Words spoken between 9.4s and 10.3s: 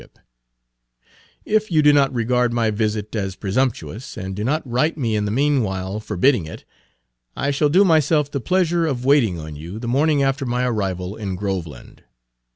you the morning